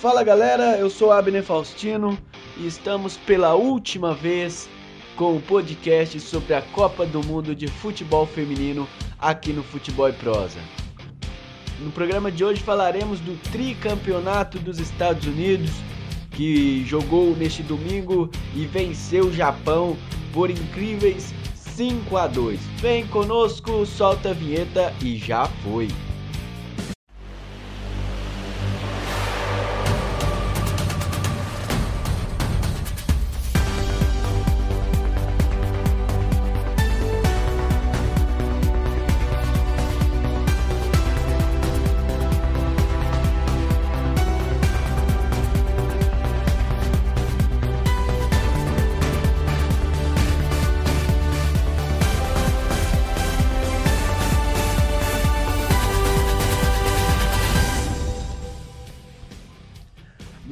[0.00, 2.16] Fala galera, eu sou Abner Faustino
[2.56, 4.68] e estamos pela última vez
[5.16, 8.86] com o podcast sobre a Copa do Mundo de Futebol Feminino
[9.18, 10.60] aqui no Futebol e Prosa.
[11.80, 15.72] No programa de hoje falaremos do tricampeonato dos Estados Unidos,
[16.30, 19.96] que jogou neste domingo e venceu o Japão
[20.32, 22.60] por incríveis 5 a 2.
[22.76, 25.88] Vem conosco, solta a vinheta e já foi.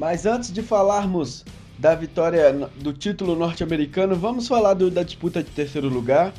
[0.09, 1.43] Mas antes de falarmos
[1.77, 6.33] da vitória do título norte-americano, vamos falar do, da disputa de terceiro lugar,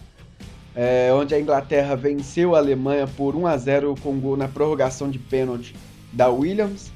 [0.74, 5.10] é, onde a Inglaterra venceu a Alemanha por 1 a 0 com gol na prorrogação
[5.10, 5.74] de pênalti
[6.14, 6.90] da Williams.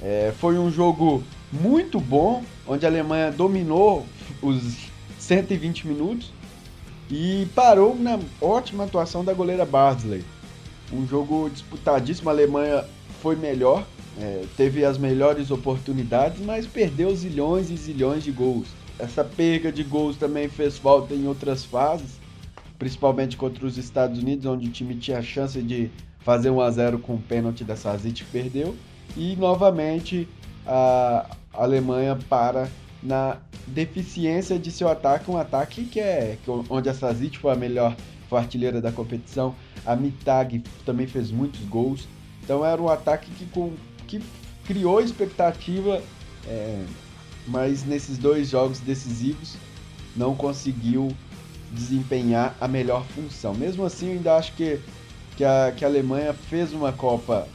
[0.00, 4.06] É, foi um jogo muito bom, onde a Alemanha dominou
[4.40, 6.32] os 120 minutos
[7.10, 10.24] e parou na ótima atuação da goleira Bardsley.
[10.90, 12.82] Um jogo disputadíssimo, a Alemanha
[13.20, 13.84] foi melhor,
[14.22, 18.68] é, teve as melhores oportunidades, mas perdeu zilhões e zilhões de gols.
[18.96, 22.20] Essa perda de gols também fez falta em outras fases,
[22.78, 26.70] principalmente contra os Estados Unidos, onde o time tinha a chance de fazer 1 a
[26.70, 28.76] 0 com o pênalti da Sazic perdeu.
[29.16, 30.28] E novamente
[30.64, 32.68] a Alemanha para
[33.02, 36.38] na deficiência de seu ataque, um ataque que é
[36.70, 37.96] onde a Sazic foi a melhor
[38.28, 42.08] foi a artilheira da competição, a Mitag também fez muitos gols.
[42.42, 43.72] Então era um ataque que com
[44.18, 44.22] que
[44.64, 46.02] criou expectativa,
[46.46, 46.84] é,
[47.46, 49.56] mas nesses dois jogos decisivos
[50.14, 51.08] não conseguiu
[51.70, 53.54] desempenhar a melhor função.
[53.54, 54.78] Mesmo assim, eu ainda acho que,
[55.36, 57.48] que, a, que a Alemanha fez uma Copa.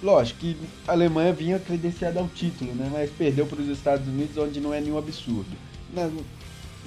[0.00, 0.56] Lógico que
[0.86, 2.88] a Alemanha vinha credenciada ao título, né?
[2.92, 5.50] mas perdeu para os Estados Unidos, onde não é nenhum absurdo.
[5.92, 6.10] Na,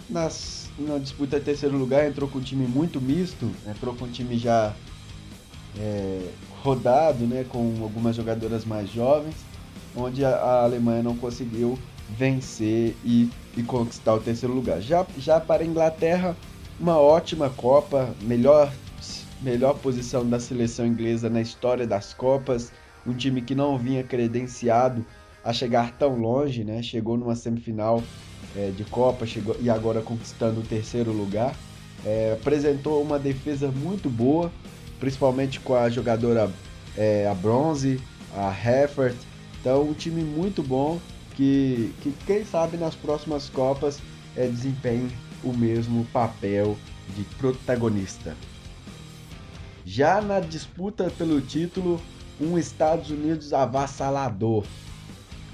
[0.09, 4.38] nas, na disputa terceiro lugar, entrou com um time muito misto, entrou com um time
[4.38, 4.73] já
[5.79, 6.21] é,
[6.61, 9.35] rodado, né, com algumas jogadoras mais jovens,
[9.95, 11.77] onde a, a Alemanha não conseguiu
[12.09, 14.81] vencer e, e, conquistar o terceiro lugar.
[14.81, 16.35] Já, já para a Inglaterra,
[16.79, 18.71] uma ótima Copa, melhor,
[19.41, 22.71] melhor posição da seleção inglesa na história das Copas,
[23.05, 25.05] um time que não vinha credenciado
[25.44, 26.81] a chegar tão longe, né?
[26.81, 28.03] chegou numa semifinal
[28.55, 31.55] é, de Copa chegou, e agora conquistando o terceiro lugar.
[32.05, 34.51] É, apresentou uma defesa muito boa,
[34.99, 36.51] principalmente com a jogadora
[36.97, 38.01] é, a Bronze,
[38.35, 39.15] a Heffert.
[39.59, 40.99] Então, um time muito bom
[41.35, 43.99] que, que quem sabe nas próximas Copas
[44.35, 45.09] é, desempenhe
[45.43, 46.77] o mesmo papel
[47.15, 48.35] de protagonista.
[49.85, 52.01] Já na disputa pelo título,
[52.41, 54.65] um Estados Unidos avassalador.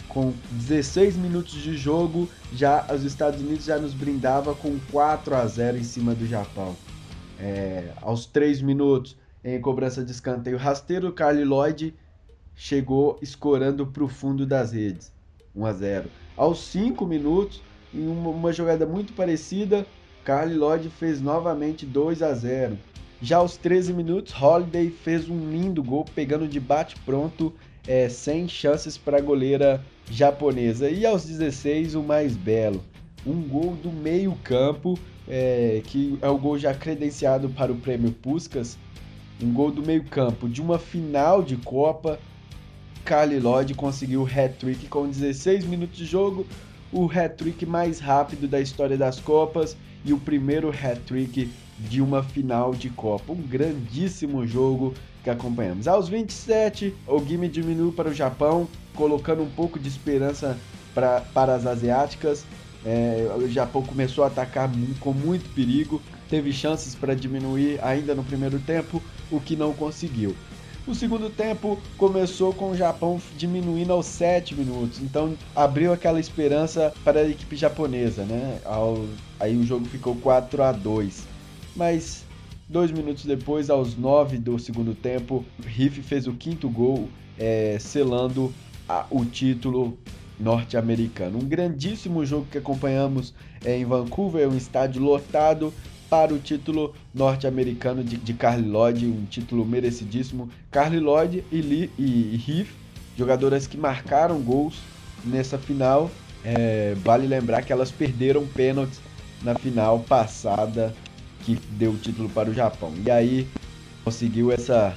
[0.07, 5.45] Com 16 minutos de jogo, já os Estados Unidos já nos brindava com 4 a
[5.45, 6.75] 0 em cima do Japão.
[7.39, 11.93] É, aos 3 minutos, em cobrança de escanteio rasteiro, Carly Lloyd
[12.55, 15.11] chegou escorando para o fundo das redes.
[15.55, 16.09] 1 a 0.
[16.35, 17.61] Aos 5 minutos,
[17.93, 19.85] em uma, uma jogada muito parecida,
[20.23, 22.77] Carly Lloyd fez novamente 2 a 0.
[23.21, 27.53] Já aos 13 minutos, Holiday fez um lindo gol, pegando de bate pronto,
[27.87, 29.81] é, sem chances para a goleira
[30.11, 30.89] japonesa.
[30.89, 32.83] E aos 16, o mais belo,
[33.25, 38.11] um gol do meio campo, é, que é o gol já credenciado para o prêmio
[38.11, 38.77] Puskas,
[39.43, 42.19] um gol do meio-campo de uma final de Copa.
[43.41, 46.47] Lloyd conseguiu o hat-trick com 16 minutos de jogo,
[46.91, 52.73] o hat-trick mais rápido da história das Copas e o primeiro hat-trick de uma final
[52.73, 53.33] de Copa.
[53.33, 54.93] Um grandíssimo jogo
[55.23, 55.87] que acompanhamos.
[55.87, 60.57] Aos 27, o game diminuiu para o Japão, colocando um pouco de esperança
[60.93, 62.45] pra, para as asiáticas.
[62.85, 64.69] É, o Japão começou a atacar
[64.99, 66.01] com muito perigo,
[66.33, 68.99] teve chances para diminuir ainda no primeiro tempo,
[69.29, 70.35] o que não conseguiu.
[70.87, 76.91] O segundo tempo começou com o Japão diminuindo aos 7 minutos, então abriu aquela esperança
[77.03, 78.59] para a equipe japonesa, né?
[79.39, 81.23] Aí o jogo ficou 4 a 2.
[81.75, 82.25] Mas
[82.67, 88.51] dois minutos depois, aos 9 do segundo tempo, Riff fez o quinto gol, é, selando
[88.89, 89.95] a, o título
[90.39, 91.37] norte-americano.
[91.37, 95.71] Um grandíssimo jogo que acompanhamos é, em Vancouver, um estádio lotado
[96.13, 100.47] para o título norte-americano de, de Carly Lloyd, um título merecidíssimo.
[100.69, 102.67] Carly Lloyd e, Lee, e, Heath
[103.17, 104.75] jogadoras que marcaram gols
[105.25, 106.11] nessa final.
[106.45, 109.01] É, vale lembrar que elas perderam pênaltis
[109.41, 110.93] na final passada
[111.43, 112.93] que deu o título para o Japão.
[113.03, 113.47] E aí
[114.03, 114.95] conseguiu essa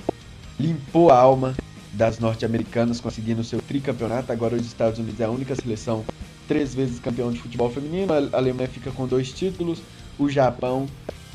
[0.60, 1.54] limpou a alma
[1.94, 4.30] das norte-americanas, conseguindo seu tricampeonato.
[4.30, 6.04] Agora os Estados Unidos é a única seleção
[6.46, 8.12] três vezes campeão de futebol feminino.
[8.12, 9.80] A Alemanha fica com dois títulos,
[10.18, 10.86] o Japão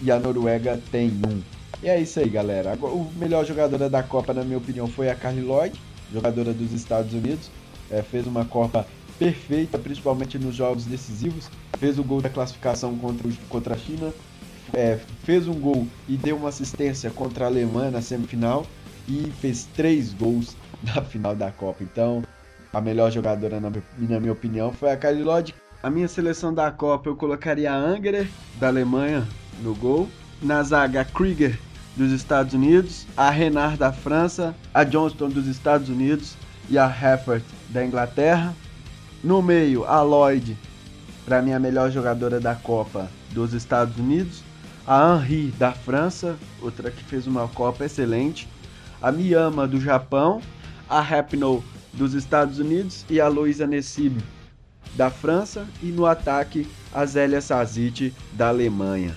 [0.01, 1.41] e a Noruega tem um.
[1.83, 2.75] E é isso aí, galera.
[2.75, 5.79] O melhor jogadora da Copa, na minha opinião, foi a Carly Lloyd,
[6.13, 7.49] jogadora dos Estados Unidos.
[7.89, 8.85] É, fez uma Copa
[9.17, 11.49] perfeita, principalmente nos jogos decisivos.
[11.79, 14.13] Fez o gol da classificação contra, contra a China.
[14.73, 18.65] É, fez um gol e deu uma assistência contra a Alemanha na semifinal.
[19.07, 21.83] E fez três gols na final da Copa.
[21.83, 22.23] Então,
[22.71, 25.55] a melhor jogadora, na, na minha opinião, foi a Kylie Lloyd.
[25.83, 28.29] A minha seleção da Copa eu colocaria a Angerer,
[28.59, 29.27] da Alemanha,
[29.63, 30.07] no gol.
[30.39, 31.57] Na zaga, Krieger,
[31.97, 33.07] dos Estados Unidos.
[33.17, 34.55] A Renard, da França.
[34.71, 36.35] A Johnston, dos Estados Unidos.
[36.69, 38.53] E a Heffert, da Inglaterra.
[39.23, 40.55] No meio, a Lloyd,
[41.25, 44.43] para mim a melhor jogadora da Copa dos Estados Unidos.
[44.85, 48.47] A Henri, da França, outra que fez uma Copa excelente.
[49.01, 50.43] A Miyama, do Japão.
[50.87, 54.21] A Rapinoe, dos Estados Unidos e a Luísa Nessib
[54.95, 59.15] da França e no ataque a Zélia Sazit da Alemanha.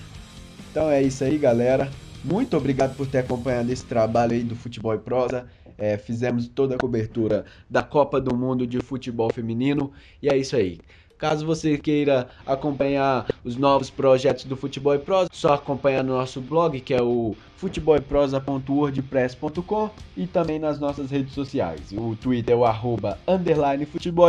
[0.71, 1.89] Então é isso aí, galera.
[2.23, 5.45] Muito obrigado por ter acompanhado esse trabalho aí do Futebol e Prosa.
[5.77, 9.91] É, fizemos toda a cobertura da Copa do Mundo de Futebol Feminino
[10.21, 10.79] e é isso aí.
[11.17, 16.81] Caso você queira acompanhar os novos projetos do Futebol Prosa, só acompanhar no nosso blog,
[16.81, 21.93] que é o futeboleprosa.wordpress.com e também nas nossas redes sociais.
[21.93, 24.25] O Twitter é o arroba underline futebol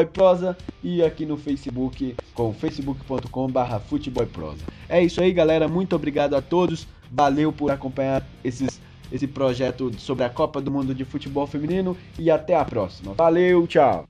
[0.82, 4.64] e aqui no Facebook com facebook.com barra futebol e prosa.
[4.88, 5.66] É isso aí, galera.
[5.68, 6.86] Muito obrigado a todos.
[7.10, 8.80] Valeu por acompanhar esses,
[9.12, 13.14] esse projeto sobre a Copa do Mundo de Futebol Feminino e até a próxima.
[13.14, 14.06] Valeu, tchau!